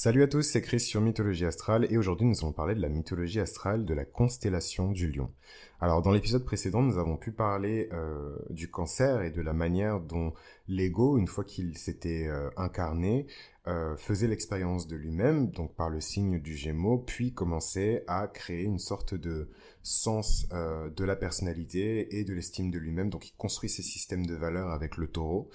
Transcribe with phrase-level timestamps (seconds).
[0.00, 2.88] Salut à tous, c'est Chris sur Mythologie Astrale et aujourd'hui nous allons parler de la
[2.88, 5.28] mythologie astrale de la constellation du lion.
[5.80, 9.98] Alors dans l'épisode précédent nous avons pu parler euh, du cancer et de la manière
[9.98, 10.34] dont
[10.68, 13.26] l'ego, une fois qu'il s'était euh, incarné,
[13.66, 18.62] euh, faisait l'expérience de lui-même, donc par le signe du Gémeaux, puis commençait à créer
[18.62, 19.50] une sorte de
[19.82, 24.34] sens de la personnalité et de l'estime de lui-même, donc il construit ses systèmes de
[24.34, 25.50] valeurs avec le taureau.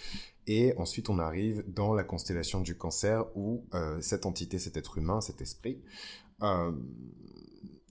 [0.48, 4.98] Et ensuite, on arrive dans la constellation du cancer où euh, cette entité, cet être
[4.98, 5.82] humain, cet esprit,
[6.42, 6.72] euh,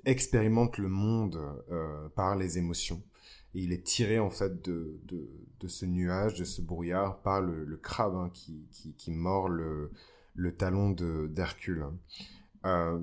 [0.05, 1.41] expérimente le monde
[1.71, 3.03] euh, par les émotions.
[3.55, 7.77] Et il est tiré en fait de, de, ce nuage, de ce brouillard par le,
[7.77, 8.67] crabe hein, qui,
[8.99, 9.93] qui, mord le,
[10.35, 11.87] le talon d'Hercule.
[12.67, 12.99] Euh,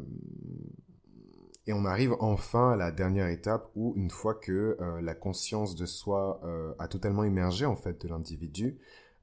[1.68, 5.86] et on arrive enfin à la dernière étape où, une fois que la conscience de
[5.86, 6.42] soi
[6.80, 8.80] a totalement émergé en fait de l'individu,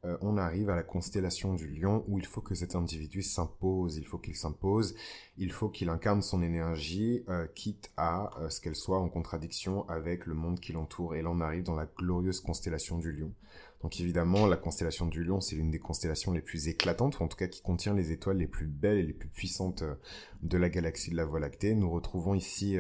[0.07, 3.97] euh, on arrive à la constellation du lion où il faut que cet individu s'impose,
[3.97, 4.95] il faut qu'il s'impose,
[5.37, 9.89] il faut qu'il incarne son énergie, euh, quitte à euh, ce qu'elle soit en contradiction
[9.89, 11.17] avec le monde qui l'entoure.
[11.17, 13.33] Et là, on arrive dans la glorieuse constellation du lion.
[13.83, 17.29] Donc évidemment, la constellation du lion, c'est l'une des constellations les plus éclatantes, ou en
[17.29, 19.85] tout cas qui contient les étoiles les plus belles et les plus puissantes
[20.43, 21.75] de la galaxie de la Voie lactée.
[21.75, 22.79] Nous retrouvons ici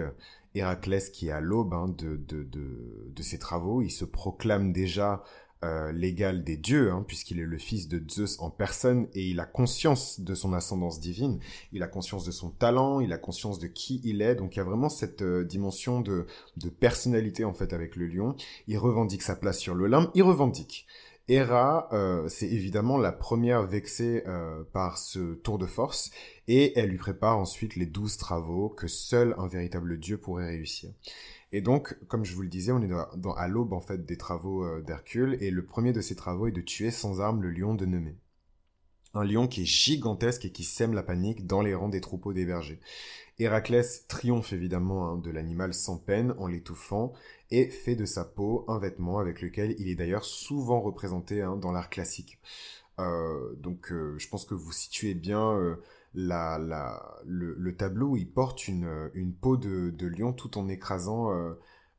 [0.56, 3.83] Héraclès qui est à l'aube hein, de, de, ses travaux.
[3.83, 5.22] Il se proclame déjà
[5.67, 9.41] euh, l'égal des dieux, hein, puisqu'il est le fils de Zeus en personne, et il
[9.41, 11.39] a conscience de son ascendance divine,
[11.72, 14.59] il a conscience de son talent, il a conscience de qui il est, donc il
[14.59, 18.37] y a vraiment cette euh, dimension de, de personnalité en fait avec le lion.
[18.69, 20.87] Il revendique sa place sur l'Olympe, il revendique.
[21.28, 26.12] Hera, euh, c'est évidemment la première vexée euh, par ce tour de force,
[26.46, 30.91] et elle lui prépare ensuite les douze travaux que seul un véritable dieu pourrait réussir.
[31.50, 34.16] Et donc, comme je vous le disais, on est dans, à l'aube en fait des
[34.16, 37.50] travaux euh, d'Hercule, et le premier de ces travaux est de tuer sans armes le
[37.50, 38.19] lion de Nemée.
[39.12, 42.34] Un lion qui est gigantesque et qui sème la panique dans les rangs des troupeaux
[42.34, 42.80] des bergers.
[43.38, 47.12] Héraclès triomphe évidemment hein, de l'animal sans peine en l'étouffant
[47.50, 51.56] et fait de sa peau un vêtement avec lequel il est d'ailleurs souvent représenté hein,
[51.56, 52.38] dans l'art classique.
[52.98, 55.76] Euh, donc euh, je pense que vous situez bien euh,
[56.15, 61.31] le, le, tableau où il porte une, peau de, lion tout en écrasant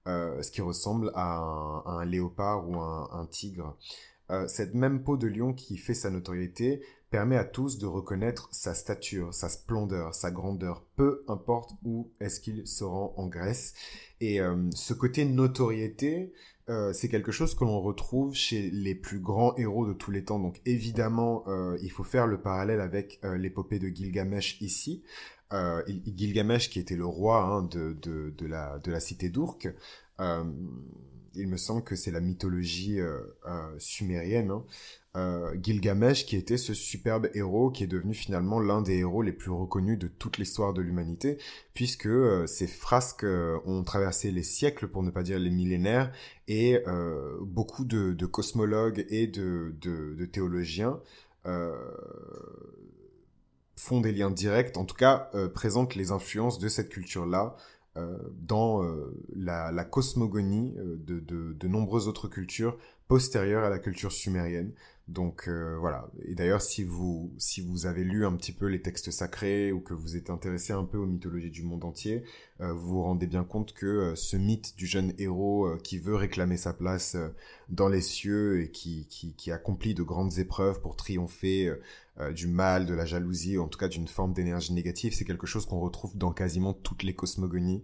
[0.06, 1.38] ce qui ressemble à
[1.86, 3.78] un, léopard ou un, tigre.
[4.48, 8.74] Cette même peau de lion qui fait sa notoriété permet à tous de reconnaître sa
[8.74, 13.74] stature, sa splendeur, sa grandeur, peu importe où est-ce qu'il se rend en Grèce.
[14.20, 16.34] Et euh, ce côté notoriété,
[16.70, 20.26] euh, c'est quelque chose que l'on retrouve chez les plus grands héros de tous les
[20.26, 20.40] temps.
[20.40, 25.04] Donc évidemment, euh, il faut faire le parallèle avec l'épopée de Gilgamesh ici.
[26.06, 29.70] Gilgamesh qui était le roi hein, de la cité d'Urk.
[30.20, 33.00] il me semble que c'est la mythologie
[33.78, 34.52] sumérienne.
[34.52, 34.66] Hein.
[35.18, 39.32] Euh, Gilgamesh qui était ce superbe héros qui est devenu finalement l'un des héros les
[39.32, 41.40] plus reconnus de toute l'histoire de l'humanité
[41.74, 46.12] puisque euh, ces frasques euh, ont traversé les siècles pour ne pas dire les millénaires
[46.48, 46.78] et
[47.42, 49.76] beaucoup de, cosmologues et de,
[50.32, 51.02] théologiens
[53.76, 57.58] font des liens directs, en tout cas présentent les influences de cette culture-là
[58.32, 58.82] dans
[59.36, 62.78] la, cosmogonie de, nombreuses autres cultures
[63.10, 64.72] postérieures à la culture sumérienne.
[65.08, 66.10] Donc euh, voilà.
[66.26, 69.80] Et d'ailleurs, si vous si vous avez lu un petit peu les textes sacrés ou
[69.80, 72.24] que vous êtes intéressé un peu aux mythologies du monde entier,
[72.60, 76.16] euh, vous vous rendez bien compte que euh, ce mythe du jeune héros qui veut
[76.16, 77.16] réclamer sa place
[77.70, 81.74] dans les cieux et qui, qui, qui accomplit de grandes épreuves pour triompher
[82.34, 85.46] du mal, de la jalousie, ou en tout cas d'une forme d'énergie négative, c'est quelque
[85.46, 87.84] chose qu'on retrouve dans quasiment toutes les cosmogonies.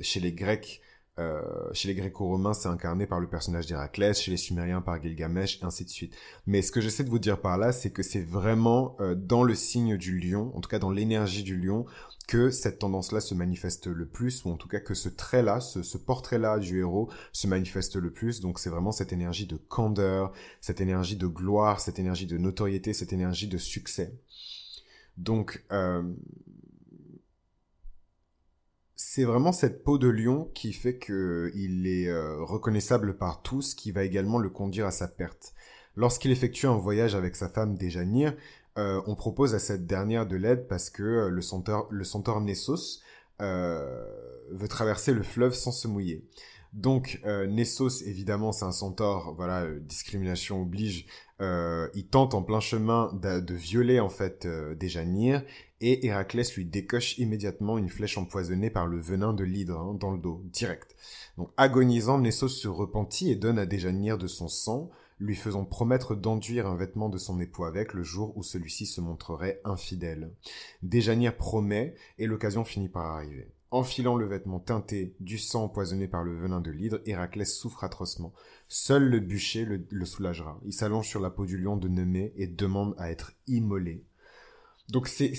[0.00, 0.80] chez les Grecs,
[1.18, 1.40] euh,
[1.72, 5.64] chez les Gréco-Romains, c'est incarné par le personnage d'Héraclès, chez les Sumériens par Gilgamesh, et
[5.64, 6.14] ainsi de suite.
[6.46, 9.44] Mais ce que j'essaie de vous dire par là, c'est que c'est vraiment euh, dans
[9.44, 11.86] le signe du lion, en tout cas dans l'énergie du lion,
[12.26, 15.98] que cette tendance-là se manifeste le plus, ou en tout cas que ce trait-là, ce,
[15.98, 18.40] portrait-là du héros se manifeste le plus.
[18.40, 22.92] Donc c'est vraiment cette énergie de candeur, cette énergie de gloire, cette énergie de notoriété,
[22.92, 24.14] cette énergie de succès.
[25.16, 26.02] Donc euh,
[28.96, 33.90] c'est vraiment cette peau de lion qui fait qu'il est euh, reconnaissable par tous, qui
[33.90, 35.54] va également le conduire à sa perte.
[35.96, 38.34] Lorsqu'il effectue un voyage avec sa femme Déjanir,
[38.78, 42.04] euh, on propose à cette dernière de l'aide parce que euh, le centaure, le
[42.40, 43.00] Nessos
[43.40, 46.24] veut traverser le fleuve sans se mouiller.
[46.74, 51.06] Donc euh, Nessos, évidemment, c'est un centaure, voilà, euh, discrimination oblige.
[51.40, 55.44] Euh, il tente en plein chemin de, violer en fait euh, Déjanir
[55.80, 60.10] et Héraclès lui décoche immédiatement une flèche empoisonnée par le venin de l'hydre hein, dans
[60.10, 60.96] le dos, direct.
[61.36, 66.16] Donc agonisant, Nessos se repentit et donne à Déjanir de son sang, lui faisant promettre
[66.16, 70.32] d'enduire un vêtement de son époux avec le jour où celui-ci se montrerait infidèle.
[70.82, 73.53] Déjanire promet, et l'occasion finit par arriver.
[73.74, 78.32] Enfilant le vêtement teinté du sang empoisonné par le venin de l'hydre, Héraclès souffre atrocement.
[78.68, 80.60] Seul le bûcher le, soulagera.
[80.64, 84.04] Il s'allonge sur la peau du lion de Nemée et demande à être immolé.
[84.90, 85.34] Donc c'est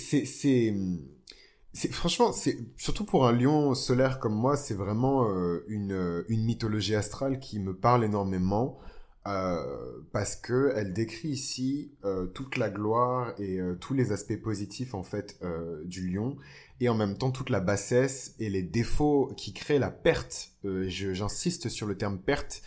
[1.90, 2.30] franchement
[2.76, 7.58] surtout pour un lion solaire comme moi, c'est vraiment euh, une une mythologie astrale qui
[7.58, 8.78] me parle énormément.
[9.26, 14.40] Euh, parce que elle décrit ici euh, toute la gloire et euh, tous les aspects
[14.40, 15.40] positifs en fait
[15.84, 16.36] du lion
[16.80, 20.52] et en même temps toute la bassesse et les défauts qui créent la perte.
[20.64, 22.62] J'insiste sur le terme perte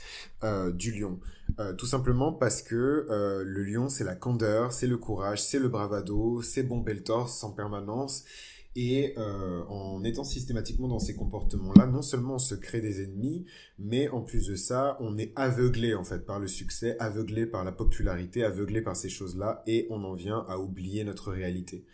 [0.73, 1.19] du lion,
[1.77, 6.41] tout simplement parce que le lion c'est la candeur, c'est le courage, c'est le bravado,
[6.41, 8.23] c'est bomber le torse en permanence
[8.75, 13.45] et euh, en étant systématiquement dans ces comportements-là, non seulement on se crée des ennemis,
[13.79, 17.63] mais en plus de ça, on est aveuglé en fait par le succès, aveuglé par
[17.63, 21.85] la popularité, aveuglé par ces choses-là, et on en vient à oublier notre réalité.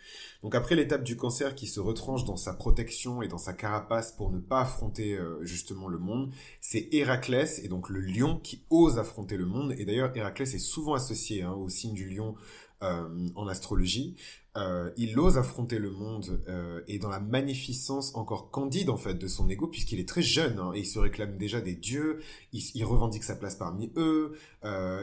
[0.42, 4.12] Donc après l'étape du cancer qui se retranche dans sa protection et dans sa carapace
[4.12, 6.30] pour ne pas affronter euh, justement le monde,
[6.60, 9.74] c'est Héraclès, et donc le lion qui ose affronter le monde.
[9.78, 12.34] Et d'ailleurs, Héraclès est souvent associé hein, au signe du lion
[12.80, 14.16] en astrologie.
[14.56, 19.14] Euh, il ose affronter le monde euh, et dans la magnificence encore candide en fait
[19.14, 22.20] de son ego puisqu'il est très jeune hein, et il se réclame déjà des dieux,
[22.52, 24.34] il, revendique sa place parmi eux,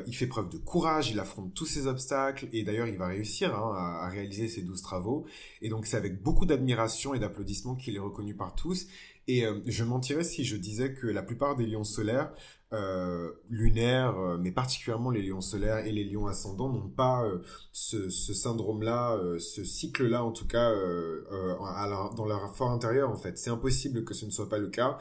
[0.07, 3.53] il fait preuve de courage, il affronte tous ces obstacles et d'ailleurs il va réussir
[3.55, 5.25] hein, à, à, réaliser ses douze travaux
[5.61, 8.87] et donc c'est avec beaucoup d'admiration et d'applaudissements qu'il est reconnu par tous
[9.27, 12.33] et je mentirais si je disais que la plupart des lions solaires
[12.73, 17.39] euh, lunaires, euh, mais particulièrement les lions solaires et les lions ascendants n'ont pas euh,
[17.71, 23.37] ce, syndrome-là, euh, ce cycle-là en tout cas dans leur fort intérieur en fait.
[23.37, 24.97] C'est impossible que ce ne soit pas le cas.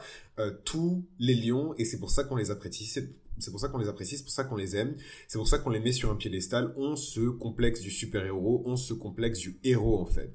[0.65, 3.89] tous les lions, et c'est pour ça qu'on les apprécie, c'est pour ça qu'on les
[3.89, 4.95] apprécie, c'est pour ça qu'on les aime,
[5.27, 8.75] c'est pour ça qu'on les met sur un piédestal, ont ce complexe du super-héros, ont
[8.75, 10.31] ce complexe du héros en fait.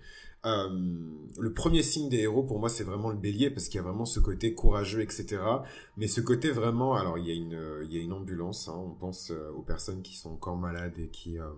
[0.48, 0.68] Euh,
[1.40, 3.82] le premier signe des héros pour moi c'est vraiment le bélier parce qu'il y a
[3.82, 5.40] vraiment ce côté courageux etc
[5.96, 8.74] mais ce côté vraiment alors il y a une il y a une ambulance hein,
[8.76, 11.50] on pense euh, aux personnes qui sont encore malades et qui euh,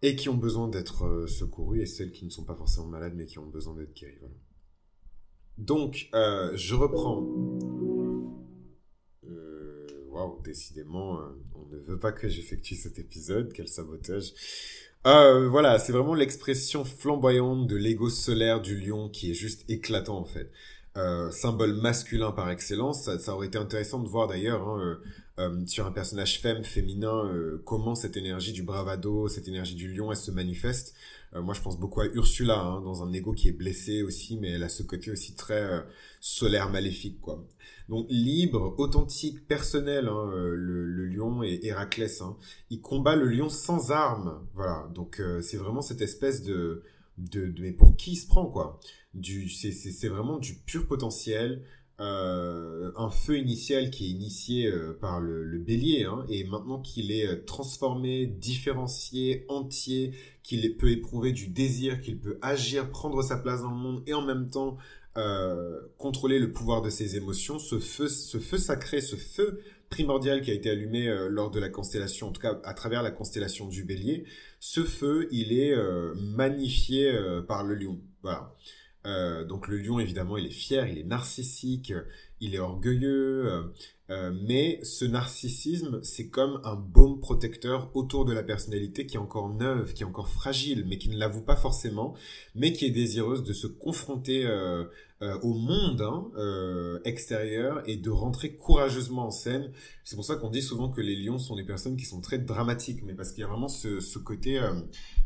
[0.00, 3.26] et qui ont besoin d'être secourues et celles qui ne sont pas forcément malades mais
[3.26, 4.36] qui ont besoin d'être guéries voilà.
[5.58, 7.22] donc je reprends.
[10.10, 11.18] Waouh décidément
[11.54, 14.34] on ne veut pas que j'effectue cet épisode quel sabotage
[15.06, 20.18] euh, voilà, c'est vraiment l'expression flamboyante de l'ego solaire du lion qui est juste éclatant
[20.18, 20.50] en fait.
[20.96, 24.98] Euh, symbole masculin par excellence, ça, aurait été intéressant de voir d'ailleurs hein,
[25.38, 27.32] euh, euh, sur un personnage femme, féminin,
[27.64, 30.94] comment cette énergie du bravado, cette énergie du lion, elle se manifeste.
[31.34, 34.50] moi, je pense beaucoup à Ursula, hein, dans un ego qui est blessé aussi, mais
[34.50, 35.84] elle a ce côté aussi très
[36.20, 37.46] solaire maléfique, quoi.
[37.88, 42.22] Donc libre, authentique, personnel, hein, euh, le, lion et Héraclès.
[42.22, 42.36] Hein.
[42.70, 44.46] Il combat le lion sans armes.
[44.54, 44.88] Voilà.
[44.94, 46.82] Donc euh, c'est vraiment cette espèce de,
[47.18, 48.80] de, mais pour qui il se prend quoi?
[49.14, 51.62] Du c'est vraiment du pur potentiel.
[52.02, 54.70] Euh, un feu initial qui est initié
[55.00, 60.12] par le, bélier hein, et maintenant qu'il est transformé, différencié, entier,
[60.42, 64.14] qu'il peut éprouver du désir, qu'il peut agir, prendre sa place dans le monde et
[64.14, 64.76] en même temps
[65.18, 69.60] euh, contrôler le pouvoir de ses émotions, ce feu, ce feu sacré, ce feu
[69.90, 73.02] primordial qui a été allumé euh, lors de la constellation, en tout cas à travers
[73.02, 74.24] la constellation du Bélier,
[74.58, 77.12] ce feu, il est euh, magnifié
[77.46, 78.00] par le lion.
[79.04, 81.92] Donc le lion, évidemment, il est fier, il est narcissique,
[82.40, 83.72] il est orgueilleux,
[84.42, 89.48] mais ce narcissisme, c'est comme un baume protecteur autour de la personnalité qui est encore
[89.48, 92.14] neuve, qui est encore fragile, mais qui ne l'avoue pas forcément,
[92.54, 94.46] mais qui est désireuse de se confronter
[95.22, 99.70] euh, au monde hein, euh, extérieur et de rentrer courageusement en scène.
[100.02, 102.38] C'est pour ça qu'on dit souvent que les lions sont des personnes qui sont très
[102.38, 104.72] dramatiques, mais parce qu'il y a vraiment ce, côté euh,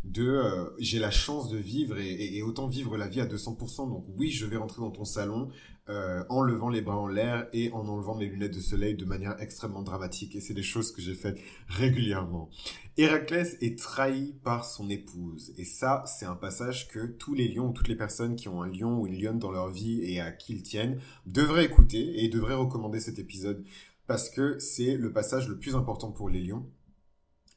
[0.05, 0.43] de
[0.79, 3.89] j'ai la chance de vivre et, et, autant vivre la vie à 200%.
[3.89, 5.49] Donc oui, je vais rentrer dans ton salon
[5.89, 9.41] en levant les bras en l'air et en enlevant mes lunettes de soleil de manière
[9.41, 10.35] extrêmement dramatique.
[10.35, 11.39] Et c'est des choses que j'ai faites
[11.69, 12.51] régulièrement.
[12.99, 15.53] Héraclès est trahi par son épouse.
[15.59, 18.69] Et ça, c'est un passage que tous les lions, toutes les personnes qui ont un
[18.69, 22.29] lion ou une lionne dans leur vie et à qui ils tiennent, devraient écouter et
[22.29, 23.65] devraient recommander cet épisode
[24.07, 26.67] parce que c'est le passage le plus important pour les lions.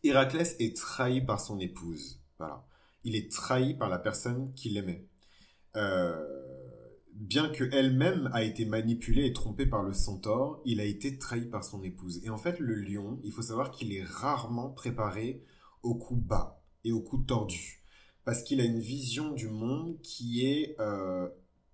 [0.04, 2.22] Héraclès est trahi par son épouse.
[2.38, 2.66] Voilà.
[3.04, 5.08] Il est trahi par la personne qu'il aimait.
[5.76, 6.59] Euh,
[7.20, 11.46] bien que elle-même a été manipulée et trompée par le centaure, il a été trahi
[11.46, 12.22] par son épouse.
[12.24, 15.44] Et en fait, le lion, il faut savoir qu'il est rarement préparé
[15.84, 17.84] au coup bas et au coup tordu.
[18.24, 21.28] Parce qu'il a une vision du monde qui est euh,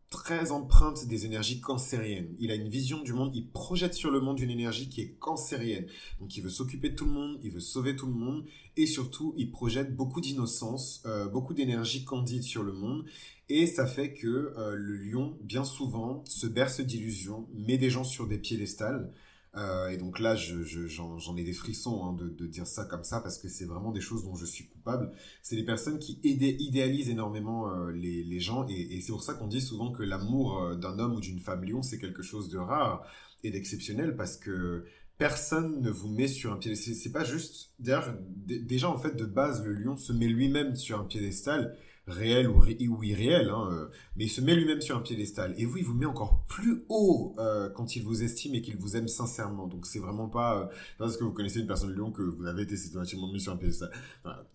[0.10, 2.34] très empreinte des énergies cancériennes.
[2.40, 5.12] Il a une vision du monde, il projette sur le monde une énergie qui est
[5.20, 5.88] cancérienne.
[6.20, 8.46] Donc il veut s'occuper de tout le monde, il veut sauver tout le monde,
[8.78, 13.06] et surtout il projette beaucoup d'innocence, euh, beaucoup d'énergie candide sur le monde.
[13.50, 18.04] Et ça fait que euh, le lion, bien souvent, se berce d'illusions, met des gens
[18.04, 19.12] sur des piédestals,
[19.58, 23.38] euh, et donc là, j'en ai des frissons hein, de, dire ça comme ça parce
[23.38, 25.12] que c'est vraiment des choses dont je suis coupable.
[25.42, 29.62] C'est des personnes qui idéalisent énormément euh, les, gens et, c'est pour ça qu'on dit
[29.62, 33.06] souvent que l'amour euh, d'un homme ou d'une femme lion, c'est quelque chose de rare
[33.44, 34.86] et d'exceptionnel parce que
[35.18, 36.94] personne ne vous met sur un piédestal.
[36.96, 37.72] C'est pas juste.
[37.80, 38.14] D'ailleurs,
[38.46, 42.64] déjà en fait de base, le lion se met lui-même sur un piédestal réel ou,
[43.04, 45.56] irréel, hein, euh, mais il se met lui-même sur un piédestal.
[45.58, 48.78] Et vous, il vous met encore plus haut euh, quand il vous estime et qu'il
[48.78, 49.68] vous aime sincèrement.
[49.68, 50.66] Donc c'est vraiment pas euh,
[50.98, 53.54] parce que vous connaissez une personne de Lyon que vous avez été systématiquement mis sur
[53.54, 53.92] un piédestal.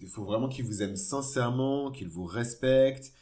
[0.00, 3.12] il faut vraiment qu'il vous aime sincèrement, qu'il vous respecte.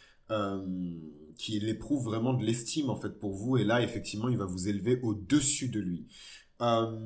[1.38, 4.68] qu'il éprouve vraiment de l'estime en fait pour vous et là effectivement il va vous
[4.68, 6.06] élever au-dessus de lui.
[6.60, 6.96] Euh,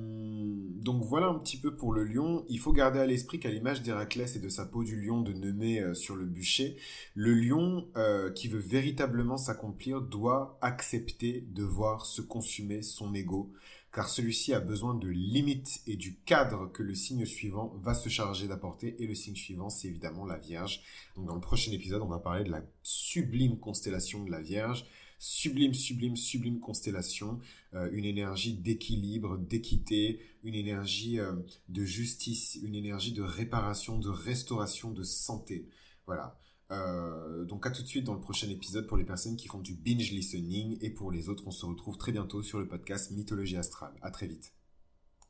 [0.82, 2.44] donc voilà un petit peu pour le lion.
[2.48, 5.32] Il faut garder à l'esprit qu'à l'image d'Héraclès et de sa peau du lion de
[5.32, 6.76] Nemée euh, sur le bûcher,
[7.14, 13.52] le lion euh, qui veut véritablement s'accomplir doit accepter de voir se consumer son ego,
[13.92, 18.08] car celui-ci a besoin de limites et du cadre que le signe suivant va se
[18.08, 18.96] charger d'apporter.
[19.02, 20.80] Et le signe suivant, c'est évidemment la Vierge.
[21.16, 24.86] Donc dans le prochain épisode, on va parler de la sublime constellation de la Vierge
[25.22, 27.38] sublime, sublime, sublime constellation,
[27.74, 31.32] euh, une énergie d'équilibre, d'équité, une énergie euh,
[31.68, 35.68] de justice, une énergie de réparation, de restauration, de santé.
[36.06, 36.40] Voilà.
[36.72, 39.60] Euh, donc à tout de suite dans le prochain épisode pour les personnes qui font
[39.60, 43.12] du binge listening et pour les autres, on se retrouve très bientôt sur le podcast
[43.12, 43.94] Mythologie astrale.
[44.02, 44.52] À très vite.